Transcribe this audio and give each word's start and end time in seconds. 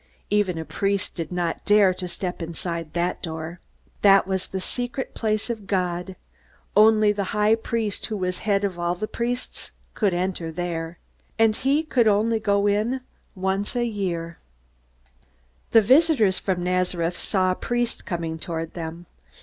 Even 0.31 0.57
a 0.57 0.65
priest 0.65 1.13
did 1.13 1.31
not 1.31 1.63
dare 1.63 1.93
to 1.93 2.07
step 2.07 2.41
inside 2.41 2.93
that 2.93 3.21
door. 3.21 3.59
That 4.01 4.25
was 4.25 4.47
the 4.47 4.59
secret 4.59 5.13
place 5.13 5.47
of 5.47 5.67
God. 5.67 6.15
Only 6.75 7.11
the 7.11 7.25
high 7.37 7.53
priest, 7.53 8.07
who 8.07 8.17
was 8.17 8.39
head 8.39 8.63
of 8.63 8.79
all 8.79 8.95
the 8.95 9.07
priests, 9.07 9.73
could 9.93 10.11
enter 10.11 10.51
there. 10.51 10.97
And 11.37 11.55
he 11.55 11.83
could 11.83 12.07
go 12.07 12.65
in 12.65 12.75
only 12.85 12.99
once 13.35 13.75
a 13.75 13.85
year. 13.85 14.39
The 15.69 15.81
visitors 15.81 16.39
from 16.39 16.63
Nazareth 16.63 17.19
saw 17.19 17.51
a 17.51 17.55
priest 17.55 18.03
coming 18.03 18.39
toward 18.39 18.73
them. 18.73 19.05